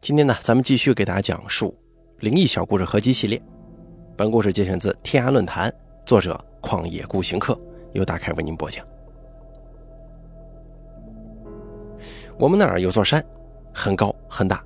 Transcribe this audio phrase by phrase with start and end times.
[0.00, 1.76] 今天呢，咱们继续给大家讲述
[2.20, 3.40] 灵异小故事合集系列。
[4.16, 5.70] 本故事节选自天涯论坛，
[6.06, 7.58] 作者旷野孤行客，
[7.92, 8.82] 由大凯为您播讲。
[12.38, 13.22] 我们那儿有座山，
[13.74, 14.64] 很高很大，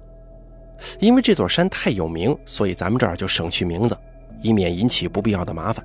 [1.00, 3.98] 因为这座山太有名，所以咱们这儿就省去名字，
[4.40, 5.84] 以免引起不必要的麻烦。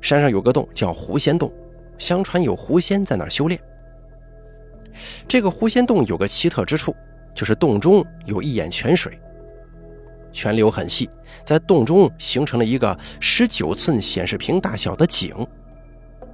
[0.00, 1.52] 山上有个洞叫狐仙洞，
[1.96, 3.60] 相传有狐仙在那儿修炼。
[5.28, 6.92] 这个狐仙洞有个奇特之处。
[7.38, 9.16] 就是洞中有一眼泉水，
[10.32, 11.08] 泉流很细，
[11.44, 15.46] 在洞中形成了一个十九寸显示屏大小的井，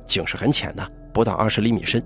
[0.06, 2.02] 井是很浅的，不到二十厘米深。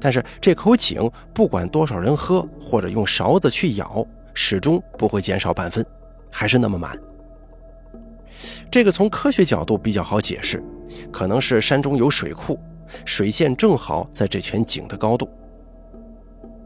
[0.00, 5.86] 但是这口井不管多少人喝，或者用勺子去舀，始终不会减少半分，
[6.32, 6.98] 还是那么满。
[8.72, 10.60] 这个从科学角度比较好解释，
[11.12, 12.58] 可能是山中有水库，
[13.04, 15.30] 水线正好在这泉井的高度。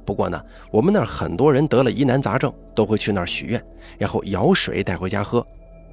[0.04, 3.62] 不过呢，我们那儿很多人得了疑难杂症，都会去那儿许愿，
[3.98, 5.44] 然后舀水带回家喝，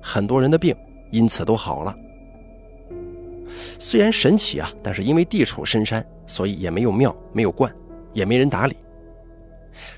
[0.02, 0.76] 很多人的病
[1.12, 1.96] 因此都好了。
[3.80, 7.74] 虽然神奇啊，但是因为地处深山，所以也没有庙，没有观，
[8.14, 8.76] 也没人打理。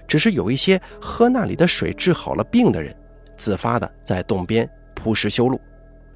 [0.07, 2.95] 只是有一些喝那里的水治好了病的人，
[3.35, 5.59] 自发的在洞边铺石修路，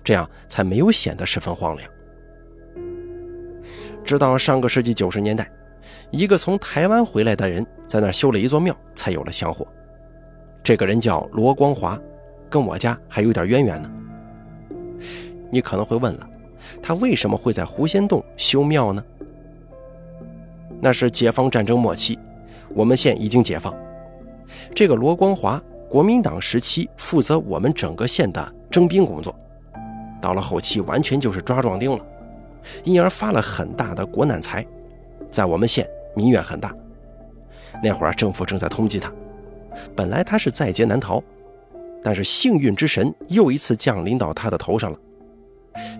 [0.04, 1.90] 这样才没有显得十分荒凉。
[4.04, 5.50] 直到上个世纪九十年代。
[6.12, 9.68] 一个从台湾回来的人在那儿修了一座庙，才有了香火。
[10.64, 12.00] 这个人叫罗光华，
[12.50, 13.92] 跟我家还有点渊源呢。
[15.50, 16.30] 你可能会问了，
[16.82, 19.04] 他为什么会在狐仙洞修庙呢？
[20.80, 22.18] 那是解放战争末期，
[22.74, 23.74] 我们县已经解放。
[24.74, 29.34] 这个罗光华，国民党时期负责我们整个县的征兵工作，
[30.22, 32.06] 到了后期完全就是抓壮丁了，
[32.84, 34.66] 因而发了很大的国难财，
[35.38, 35.88] 在我们县。
[36.16, 36.76] 民怨很大，
[37.84, 39.14] 那会儿政府正在通缉他。
[39.96, 41.24] 本来他是在劫难逃，
[42.04, 44.98] 但是幸运之神又一次降临到他的头上了。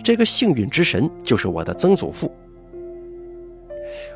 [0.02, 2.28] 这个幸运之神就是我的曾祖父。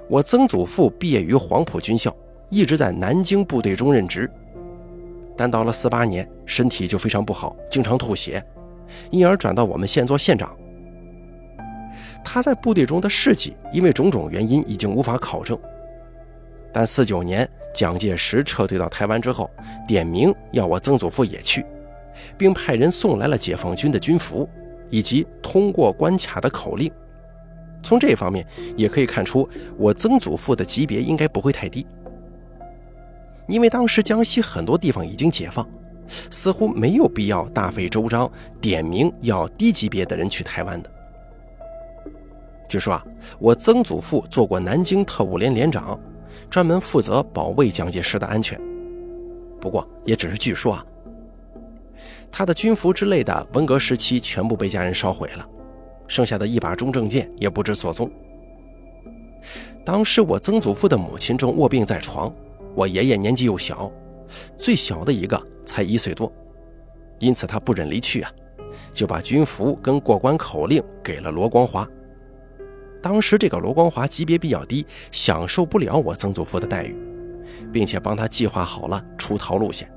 [0.09, 2.13] 我曾祖父毕业于黄埔军校，
[2.51, 4.29] 一直在南京部队中任职，
[5.37, 8.45] 但到了四八年，身体就非常不好，经常吐血，
[9.13, 10.53] 因而转到我们县做县长。
[12.25, 15.59] 他在部队中的事迹，因为种种原因已经无法考证。
[16.73, 19.51] 但四九年蒋介石撤退到台湾之后，
[19.87, 21.67] 点名要我曾祖父也去，
[22.39, 24.49] 并派人送来了解放军的军服，
[24.89, 26.91] 以及通过关卡的口令。
[27.83, 28.47] 从这方面
[28.77, 29.47] 也可以看出，
[29.77, 31.87] 我曾祖父的级别应该不会太低，
[33.49, 35.69] 因为当时江西很多地方已经解放，
[36.31, 40.91] 似乎没有必要大费周章点名要低级别的人去台湾的。
[42.73, 43.05] 据说啊，
[43.39, 46.01] 我曾祖父做过南京特务连连长。
[46.49, 48.59] 专门负责保卫蒋介石的安全，
[49.61, 50.87] 不过也只是据说啊。
[52.31, 55.47] 他的军服之类的，文革时期全部被家人烧毁了，
[56.07, 58.11] 剩下的一把中正剑也不知所踪。
[59.85, 62.35] 当时我曾祖父的母亲正卧病在床，
[62.75, 63.93] 我爷爷年纪又小，
[64.57, 66.33] 最小的一个才一岁多，
[67.19, 68.33] 因此他不忍离去啊，
[68.95, 71.87] 就把军服跟过关口令给了罗光华。
[73.03, 76.97] 当时这个罗光华级别比较低，享受不了我曾祖父的待遇，
[77.73, 79.91] 并且帮他计划好了出逃路线。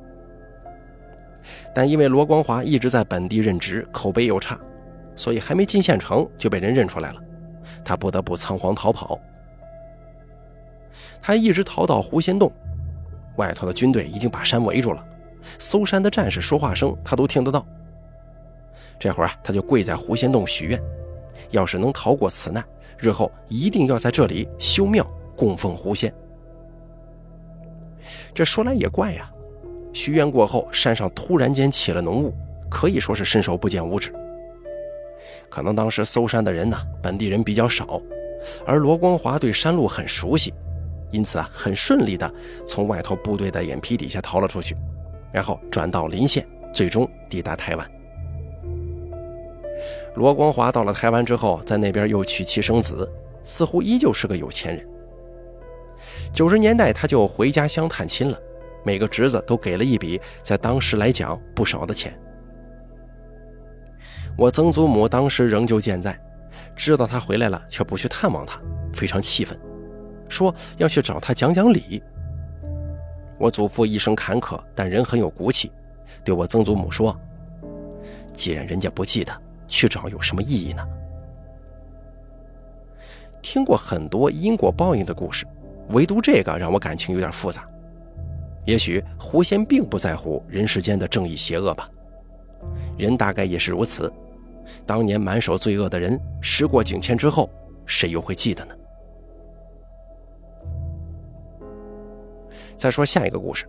[1.74, 4.60] 但因为罗光华一直在本地任职，口碑又差，
[5.16, 7.22] 所以还没进县城就被人认出来了，
[7.84, 9.20] 他不得不仓皇逃跑。
[11.22, 12.52] 他一直逃到狐仙洞，
[13.36, 15.06] 外头的军队已经把山围住了，
[15.60, 17.64] 搜山的战士说话声他都听得到。
[18.98, 20.82] 这会儿啊，他就跪在狐仙洞许愿，
[21.52, 22.64] 要是能逃过此难。
[22.98, 26.14] 日后一定要在这里修庙供奉狐仙。
[28.34, 29.32] 这说来也怪呀，
[29.94, 32.34] 许愿过后，山上突然间起了浓雾，
[32.70, 34.14] 可以说是伸手不见五指。
[35.50, 38.02] 可能当时搜山的人呢，本地人比较少，
[38.66, 40.54] 而罗光华对山路很熟悉，
[41.12, 42.32] 因此啊，很顺利的
[42.68, 44.76] 从外头部队的眼皮底下逃了出去，
[45.32, 47.92] 然后转到临县，最终抵达台湾。
[50.16, 53.12] 罗光华到了台湾之后，在那边又娶妻生子，
[53.44, 54.88] 似乎依旧是个有钱人。
[56.34, 58.40] 九十年代他就回家乡探亲了，
[58.84, 62.18] 每个侄子都给了一笔在当时来讲不少的钱。
[64.38, 66.18] 我曾祖母当时仍旧健在，
[66.76, 68.60] 知道他回来了却不去探望他，
[68.94, 69.58] 非常气愤，
[70.30, 72.02] 说要去找他讲讲理。
[73.38, 75.72] 我祖父一生坎坷，但人很有骨气，
[76.24, 77.18] 对我曾祖母说
[78.34, 79.34] ：“既然人家不记得。”
[79.68, 80.88] 去找有什么意义呢？
[83.42, 85.46] 听过很多因果报应的故事，
[85.90, 87.68] 唯独这个让我感情有点复杂。
[88.66, 91.88] 也许狐仙并不在乎人世间的正义邪恶吧，
[92.98, 94.12] 人大概也是如此。
[94.84, 97.48] 当年满手罪恶的人，时过境迁之后，
[97.86, 98.76] 谁又会记得呢？
[102.76, 103.68] 再说下一个故事，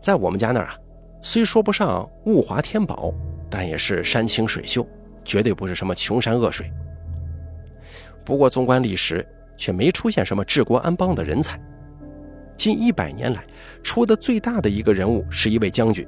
[0.00, 0.76] 在我们家那儿啊，
[1.22, 3.14] 虽说不上物华天宝，
[3.58, 4.86] 但也是山清水秀，
[5.24, 6.70] 绝对不是什么穷山恶水。
[8.22, 9.26] 不过纵观历史，
[9.56, 11.58] 却没出现什么治国安邦的人才。
[12.54, 13.42] 近一百年来，
[13.82, 16.06] 出的最大的一个人物是一位将军，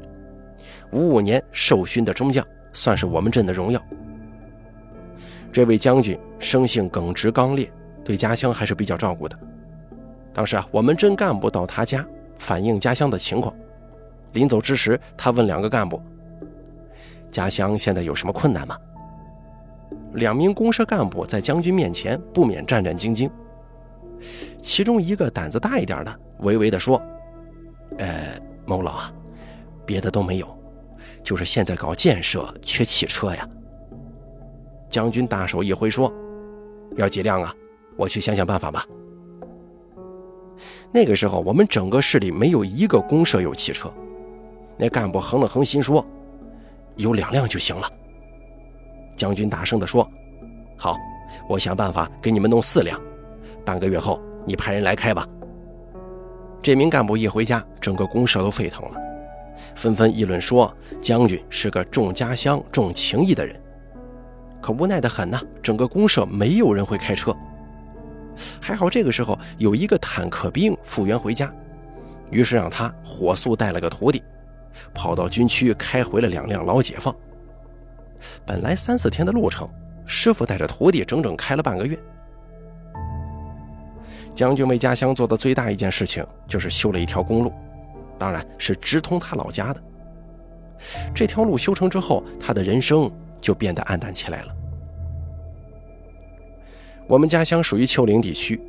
[0.92, 2.46] 五五年授勋的中将。
[2.74, 3.82] 算是我们镇的荣耀。
[5.50, 7.72] 这位将军生性耿直刚烈，
[8.04, 9.34] 对家乡还是比较照顾的。
[10.34, 12.06] 当时啊，我们镇干部到他家
[12.38, 13.56] 反映家乡的情况，
[14.34, 16.02] 临走之时，他问两个干部
[17.30, 18.76] ：“家乡现在有什么困难吗？”
[20.14, 23.30] 两名公社干部在将军面前不免战战兢兢。
[24.60, 27.00] 其中一个胆子大一点的，微微的说
[27.98, 29.12] ：“呃，某老啊，
[29.86, 30.58] 别的都没有。”
[31.22, 33.48] 就是现在搞建设缺汽车呀。
[34.88, 36.12] 将军大手一挥说
[36.96, 37.54] ：“要几辆啊？
[37.96, 38.84] 我去想想办法吧。”
[40.90, 43.92] 那个时候，我们整个市里没有一个公社有汽车。
[44.78, 46.04] 那干部横了横心说
[46.98, 47.90] ：“有两辆就行了。”
[49.16, 50.08] 将军大声地说
[50.76, 50.96] ：“好，
[51.48, 53.00] 我想办法给你们弄四辆。
[53.64, 55.26] 半个月后，你派人来开吧。”
[56.62, 59.00] 这名干部一回家，整个公社都沸腾了。
[59.74, 63.60] 纷纷议论说：“将军是个重家乡、重情义的人。”
[64.60, 67.34] 可无奈的很呐，整个公社没有人会开车。
[68.60, 71.52] 还好这个时候有一个坦克兵复员回家，
[72.30, 74.22] 于是让他火速带了个徒弟，
[74.94, 77.14] 跑到军区开回了两辆老解放。
[78.44, 79.68] 本来三四天的路程，
[80.06, 81.98] 师傅带着徒弟整整开了半个月。
[84.34, 87.52] 将军为家乡做的最大一件事情，就是修了一条公路。
[88.18, 89.82] 当然是直通他老家的。
[91.14, 93.10] 这条路修成之后，他的人生
[93.40, 94.54] 就变得暗淡起来了。
[97.08, 98.60] 我们家乡属于丘陵地区，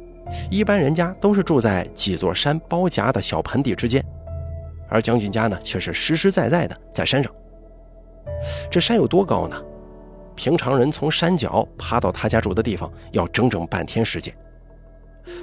[0.49, 4.03] 一般人家都是住在几座山包夹的小盆地之间，
[4.89, 7.31] 而将军家呢，却是实实在在的在山上。
[8.69, 9.61] 这山有多高呢？
[10.35, 14.33] 平常人从山脚爬到他家住的地方，要整整半天时间，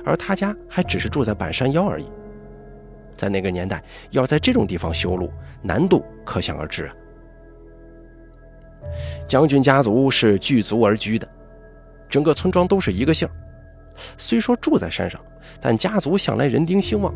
[0.04, 2.06] 而他家还只是住在半山腰而已。
[3.14, 5.30] 在那个年代，要在这种地方修路，
[5.62, 6.94] 难度可想而知啊。
[9.26, 11.28] 将军家族是聚族而居的，
[12.08, 13.28] 整个村庄都是一个姓
[14.16, 15.20] 虽说住在山上，
[15.60, 17.14] 但家族向来人丁兴旺。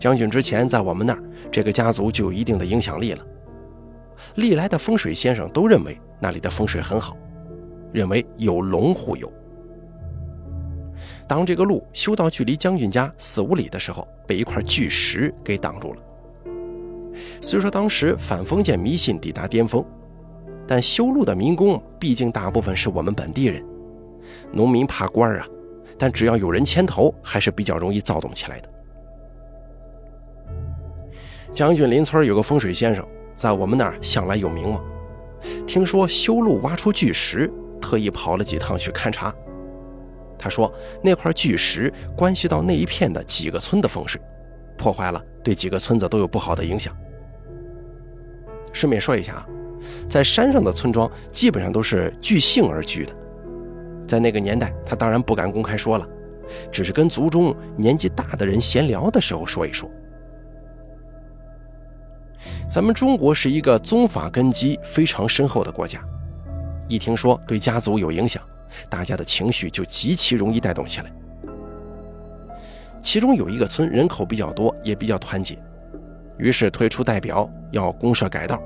[0.00, 3.24] 将军之前在我们那儿，这个家族就有一定的影响力了。
[4.36, 7.14] 历来的风水先生都认为那里的风水很好，
[7.92, 9.30] 认为有龙护佑。
[11.28, 16.00] 当这个路修到距离将军家四五里的时候，被一块巨石给挡住了。
[17.42, 19.84] 虽说当时反封建迷信抵达巅峰，
[20.66, 23.62] 但修路的民工毕竟大部分是我们本地人，
[24.50, 25.46] 农民怕官啊，
[25.98, 28.69] 但只要有人牵头，还是比较容易躁动起来的。
[31.52, 34.82] 将军邻村有个风水先生，在我们那儿向来有名望，
[35.66, 37.50] 听说修路挖出巨石，
[37.80, 39.34] 特意跑了几趟去勘察。
[40.38, 40.72] 他说
[41.04, 44.18] ：“那块巨石关系到那一片的几个村的风水，
[44.78, 46.96] 破坏了，对几个村子都有不好的影响。”
[48.72, 49.46] 顺便说一下啊，
[50.08, 53.12] 在山上的村庄基本上都是据姓而居的，
[54.06, 56.08] 在那个年代，他当然不敢公开说了，
[56.72, 59.90] 只是跟族中年纪大的人闲聊的时候说一说。
[62.68, 66.00] 咱们中国是一个宗法根基非常深厚的国家，
[66.88, 68.42] 一听说对家族有影响。
[68.88, 71.12] 大家的情绪就极其容易带动起来。
[73.00, 75.58] 其中有一个村人口比较多，也比较团结，
[76.38, 78.62] 于是推出代表要公社改道。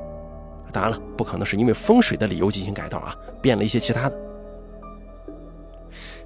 [0.73, 4.17] 当然了，不可能是因为风水的理由进行改道啊，变了一些其他的。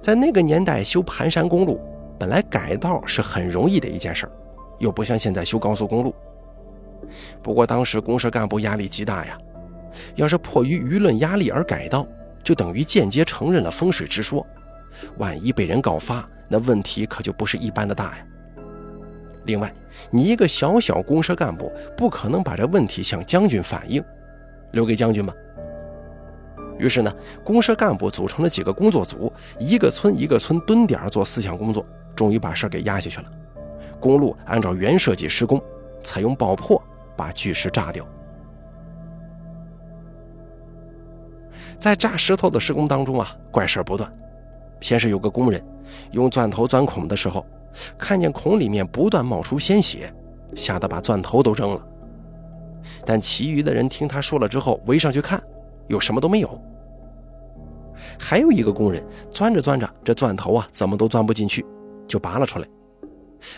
[0.01, 1.79] 在那个年代修盘山公路，
[2.17, 4.31] 本来改道是很容易的一件事儿
[4.79, 6.13] 又不像现在修高速公路。
[7.41, 9.37] 不过当时公社干部压力极大呀，
[10.15, 12.07] 要是迫于舆论压力而改道。
[12.41, 14.45] 就等于间接承认了风水之说，
[15.17, 18.25] 万一被人告发，那问题可就不是一般的大呀。
[19.43, 19.71] 另外，
[20.09, 24.03] 你一个小小公社干部，不可能把这问题向将军反映，
[24.71, 25.33] 留给将军吧？
[26.79, 27.13] 于是呢，
[27.43, 31.85] 公社干部组成了几个工作组，一个村一个村蹲点做思想工作，
[32.15, 33.25] 终于把事儿给压下去了。
[33.99, 35.61] 公路按照原设计施工，
[36.03, 36.81] 采用爆破
[37.19, 38.07] 把巨石炸掉。
[41.77, 44.09] 在炸石头的施工当中啊，怪事不断。
[44.79, 45.61] 先是有个工人
[46.11, 47.45] 用钻头钻孔的时候，
[47.97, 50.13] 看见孔里面不断冒出鲜血，
[50.55, 51.85] 吓得把钻头都扔了。
[53.05, 55.43] 但其余的人听他说了之后，围上去看，
[55.87, 56.61] 又什么都没有。
[58.17, 61.65] 还有一个工人钻着钻着，这钻头啊怎么都钻不进去，
[62.07, 62.67] 就拔了出来。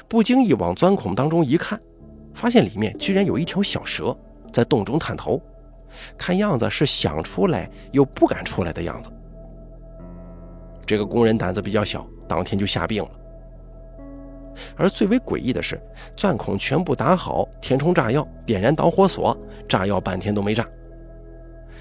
[0.07, 1.79] 不经意往钻孔当中一看，
[2.33, 4.15] 发现里面居然有一条小蛇
[4.51, 5.41] 在洞中探头，
[6.17, 9.09] 看样子是想出来又不敢出来的样子。
[10.85, 13.09] 这个工人胆子比较小，当天就吓病了。
[14.75, 15.81] 而最为诡异的是，
[16.15, 19.35] 钻孔全部打好，填充炸药，点燃导火索，
[19.67, 20.67] 炸药半天都没炸。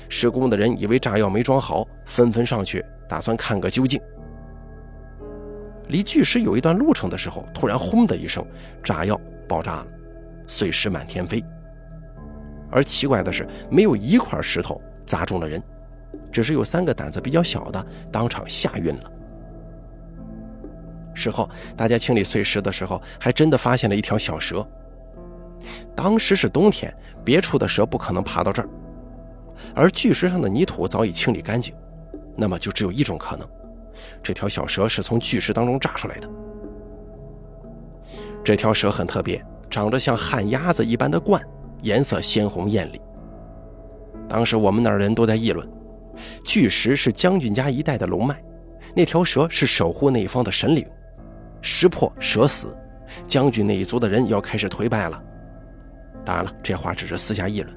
[0.09, 4.01] 施工的人以为炸药没装好，纷纷上去打算看个究竟。
[5.89, 8.47] 离巨石有一段路程的时候，突然轰的一声，
[8.85, 9.87] 炸药爆炸了，
[10.51, 11.43] 碎石满天飞。
[12.71, 15.63] 而奇怪的是，没有一块石头砸中了人。
[16.33, 19.13] 只是有三个胆子比较小的当场吓晕了。
[21.15, 24.67] 事后大家清理碎石的时候，还真的发现了一条小蛇。
[25.95, 26.93] 当时是冬天，
[27.25, 28.69] 别处的蛇不可能爬到这儿，
[29.75, 31.75] 而巨石上的泥土早已清理干净，
[32.37, 33.49] 那么就只有一种可能：
[34.23, 36.29] 这条小蛇是从巨石当中炸出来的。
[38.45, 41.41] 这条蛇很特别，长着像旱鸭子一般的冠，
[41.83, 43.01] 颜色鲜红艳丽。
[44.29, 45.67] 当时我们那儿人都在议论。
[46.45, 48.43] 巨石是将军家一带的龙脉，
[48.95, 50.87] 那条蛇是守护那一方的神灵，
[51.63, 52.77] 石破蛇死，
[53.27, 55.23] 将军那一族的人要开始颓败了。
[56.25, 57.75] 当然了，这话只是私下议论。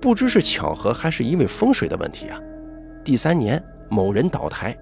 [0.00, 2.40] 不知是巧合还是因为风水的问题啊，
[3.04, 4.76] 第三年某人倒台，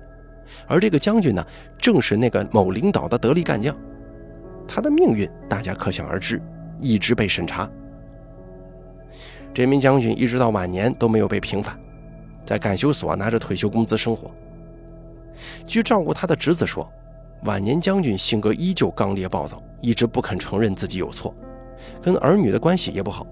[0.66, 1.46] 而这个将军呢，
[1.78, 3.76] 正是那个某领导的得力干将，
[4.66, 6.40] 他的命运大家可想而知，
[6.80, 7.70] 一直被审查。
[9.52, 11.78] 这名将军一直到晚年都没有被平反，
[12.44, 14.30] 在干休所拿着退休工资生活。
[15.66, 16.90] 据照顾他的侄子说，
[17.44, 21.34] 晚年将军性格依旧刚烈暴躁，一直不肯承认自己有错，
[22.02, 23.26] 跟儿女的关系也不好，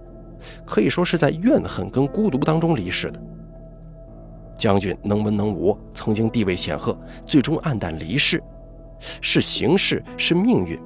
[0.65, 3.21] 可以说是在怨恨跟孤独当中离世的。
[4.57, 6.97] 将军能文能武，曾经地位显赫，
[7.27, 8.41] 最终黯淡离世，
[9.21, 10.79] 是形势是命运，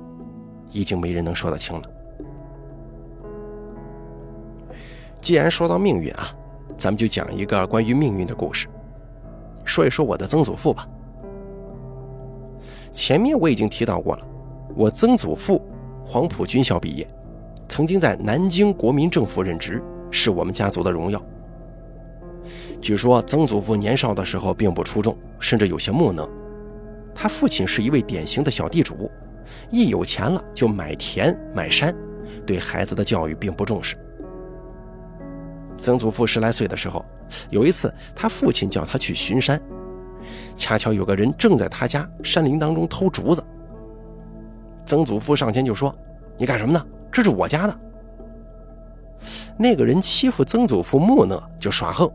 [0.77, 1.83] 已经没人能说得清了。
[5.21, 6.29] 既然说到命运啊，
[6.77, 8.69] 咱们就讲一个关于命运的故事，
[9.65, 10.87] 说一说我的曾祖父吧。
[12.93, 14.27] 前面我已经提到过了，
[14.75, 15.63] 我曾祖父
[16.05, 17.09] 黄埔军校毕业，
[17.69, 21.21] 曾经在南京国民政府任职，是我们家族的荣耀。
[22.81, 26.29] 据说曾祖父年少的时候并不出众，甚至有些木讷。
[27.15, 29.11] 他父亲是一位典型的小地主，
[29.71, 31.95] 一有钱了就买田买山，
[32.47, 33.97] 对孩子的教育并不重视。
[35.79, 37.05] 曾祖父十来岁的时候，
[37.51, 39.61] 有一次，他父亲叫他去巡山，
[40.57, 43.45] 恰巧有个人正在他家山林当中偷竹子。
[44.85, 45.95] 曾祖父上前就说
[46.39, 46.87] ：“你干什么呢？
[47.13, 47.81] 这是我家的。”
[49.59, 52.11] 那个人欺负曾祖父木讷，就耍横：“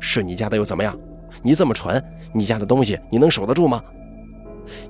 [0.00, 0.96] 是你家的又怎么样？
[1.42, 2.02] 你这么蠢，
[2.34, 3.82] 你家的东西你能守得住吗？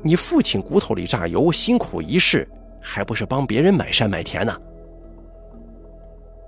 [0.02, 2.48] 你父亲骨头里榨油，辛苦一世，
[2.80, 4.56] 还不是帮别人买山买田呢？”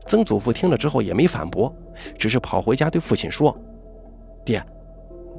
[0.06, 1.74] 曾祖父听了之后也没反驳，
[2.18, 3.56] 只是跑回家对父亲说
[4.44, 4.64] ：“爹，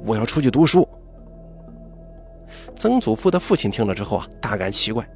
[0.04, 0.88] 我要出去读书。”
[2.74, 5.06] 曾祖父的父亲听了之后啊，大感奇怪，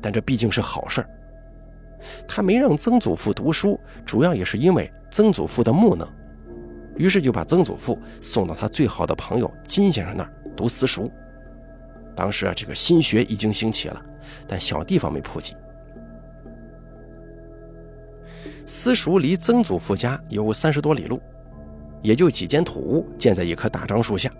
[0.00, 1.08] 但这毕竟是好事儿
[2.26, 6.06] 他没让曾祖父读书，主要也是因为曾祖父的木讷，
[6.96, 11.10] 于是就把曾祖父送到他最好的朋友金先生那儿读私塾。
[12.14, 14.02] 当时啊，这个新学已经兴起了，
[14.46, 15.54] 但小地方没普及。
[18.66, 21.20] 私塾离曾祖父家有三十多里路，
[22.00, 24.30] 也就几间土屋建在一棵大樟树下。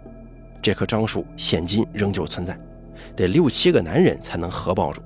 [0.62, 2.57] 这棵樟树现今仍旧存在，
[3.17, 5.02] 得六七个男人才能合抱住。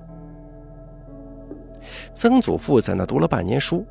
[2.13, 3.85] 曾祖父在那读了半年书，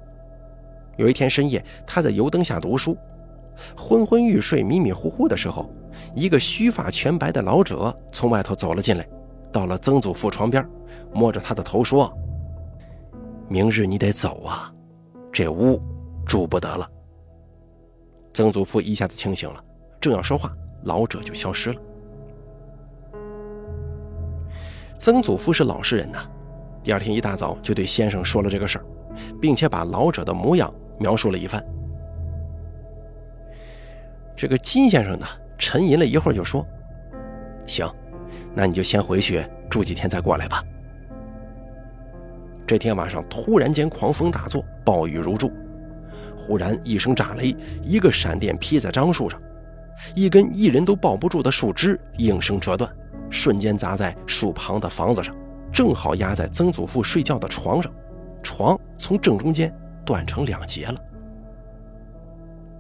[0.97, 2.97] 有一天深夜，他在油灯下读书，
[3.77, 5.69] 昏昏欲睡、迷迷糊糊的时候，
[6.17, 9.07] 一个须发全白的老者从外头走了进来，
[9.53, 10.67] 到了曾祖父床边，
[11.13, 12.11] 摸着他的头说
[13.51, 14.73] ：“明日你得走啊。”
[15.31, 15.79] 这屋
[16.25, 16.91] 住不得了。
[18.33, 19.63] 曾祖父一下子清醒了，
[20.01, 20.51] 正要说话，
[20.85, 21.81] 老者就消失了。
[24.97, 26.27] 曾祖父是老实人呐，
[26.83, 28.87] 第二天一大早就对先生说了这个事儿，
[29.39, 31.63] 并且把老者的模样描述了一番。
[34.35, 35.27] 这个金先生呢，
[35.59, 36.67] 沉吟了一会儿，就说
[37.67, 37.89] ：“行，
[38.55, 40.63] 那你就先回去住几天，再过来吧。”
[42.67, 45.53] 这天晚上，突然间狂风大作，暴雨如注。
[46.37, 49.41] 忽然一声炸雷，一个闪电劈在樟树上，
[50.15, 52.91] 一根一人都抱不住的树枝应声折断，
[53.31, 55.35] 瞬间砸在树旁的房子上，
[55.73, 57.93] 正好压在曾祖父睡觉的床上，
[58.43, 59.73] 床从正中间
[60.05, 61.01] 断成两截了。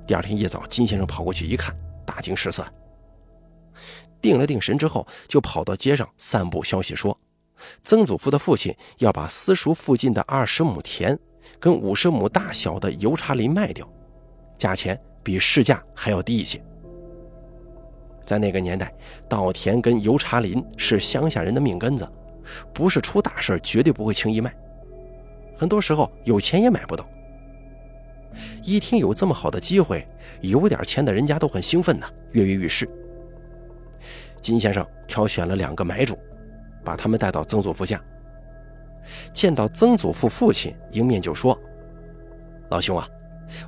[0.06, 1.74] 第二天一早，金先生跑过去一看，
[2.06, 2.64] 大惊失色。
[4.22, 7.16] 定了定神之后，就跑到街上散布消息说，
[7.82, 11.18] 曾祖父的父亲要把私塾附近的二十亩田
[11.60, 13.86] 跟五十亩大小的油茶林卖掉，
[14.56, 16.62] 价钱比市价还要低一些。
[18.24, 18.92] 在那个年代，
[19.28, 22.08] 稻田跟油茶林是乡下人的命根子，
[22.74, 24.52] 不是出大事绝对不会轻易卖。
[25.56, 27.08] 很多时候有钱也买不到。
[28.66, 30.04] 一听有这么好的机会，
[30.40, 32.88] 有点钱的人家都很兴奋呢，跃跃欲试。
[34.40, 36.18] 金先生挑选了两个买主，
[36.84, 38.02] 把他们带到曾祖父家。
[39.32, 41.56] 见到曾祖父父亲，迎面就说
[42.70, 43.08] ：“老兄啊，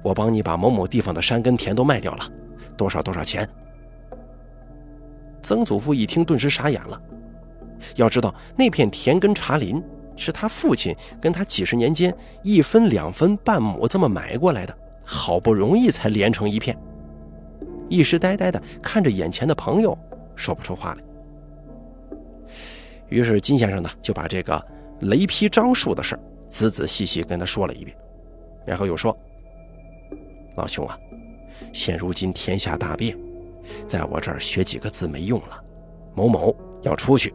[0.03, 2.29] 我帮你把某某地方的山跟田都卖掉了，
[2.77, 3.49] 多少多少钱？”
[5.41, 7.01] 曾祖父一听，顿时傻眼了。
[7.95, 9.81] 要知道，那片田跟茶林
[10.17, 12.13] 是他父亲跟他几十年间
[12.43, 14.77] 一分两分半亩这么买过来的，
[15.11, 16.79] 好不容易才连成一片。
[17.89, 19.97] 一时呆呆的看着眼前的朋友。
[20.37, 21.03] 说不出话来，
[23.09, 24.65] 于是金先生呢就把这个
[25.01, 26.17] 雷劈樟树的事
[26.49, 27.97] 仔仔细细跟他说了一遍，
[28.65, 29.19] 然后又说
[30.57, 30.97] ：“老兄啊，
[31.73, 33.19] 现如今天下大变，
[33.85, 35.61] 在我这儿学几个字没用了，
[36.15, 37.35] 某某要出去。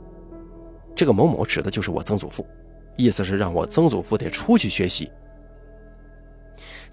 [0.96, 2.48] 这个某某指的就是我曾祖父，
[2.96, 5.12] 意思是让我曾祖父得出去学习。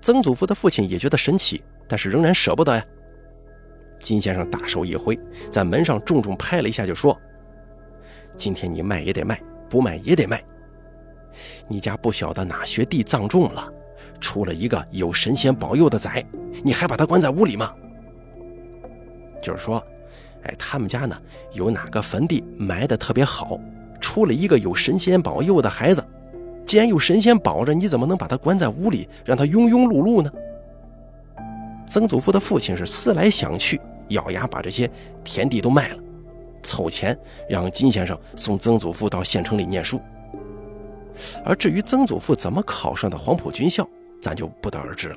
[0.00, 2.84] 曾祖父的父亲也觉得神奇，但是仍然舍不得呀。”
[4.00, 5.18] 金先生大手一挥，
[5.50, 7.18] 在门上重重拍了一下，就说
[8.36, 9.38] ：“今天你卖也得卖，
[9.68, 10.42] 不卖也得卖。
[11.68, 13.70] 你家不晓得哪学地葬重了，
[14.18, 16.24] 出了一个有神仙保佑的崽，
[16.64, 17.74] 你还把他关在屋里吗？
[19.42, 19.82] 就是说，
[20.44, 21.16] 哎，他们家呢
[21.52, 23.60] 有哪个坟地埋的特别好，
[24.00, 26.02] 出了一个有神仙保佑的孩子，
[26.70, 30.30] 既然有神仙保着，你怎么能把他关在屋里，让他庸庸碌碌呢？”
[31.84, 33.80] 曾祖父的父亲是思来想去。
[34.10, 34.88] 咬牙把这些
[35.24, 35.98] 田地都卖了，
[36.62, 40.00] 凑钱让金先生送曾祖父到县城里念书。
[41.44, 43.84] 而至于曾祖父怎么考上的黄埔军校，
[44.22, 45.16] 咱就不得而知了。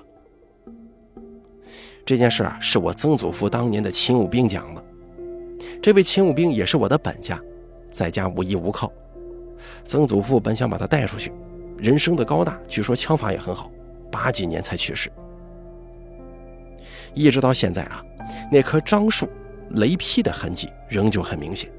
[2.04, 4.84] 这件事啊，是我曾祖父当年的勤务兵讲的。
[5.84, 7.40] 这位勤务兵也是我的本家，
[7.92, 8.92] 在家无依无靠。
[9.86, 11.32] 曾祖父本想把他带出去，
[11.78, 13.72] 人生的高大，据说枪法也很好，
[14.12, 15.12] 八几年才去世。
[17.14, 18.04] 一直到现在啊。
[18.50, 19.28] 那棵樟树
[19.72, 21.70] 雷劈的痕迹仍旧很明显，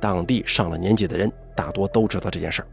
[0.00, 2.68] 当地上了年纪的人大多都知道这件事儿，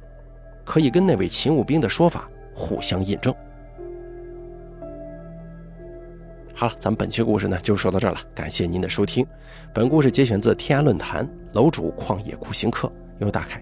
[0.63, 3.33] 可以跟那位勤务兵的说法互相印证。
[6.53, 9.25] 好了，咱们本期故事呢就说到这儿了，感谢您的收听。
[9.73, 13.61] 本故事节选自天涯论坛楼主旷野苦行客，由大凯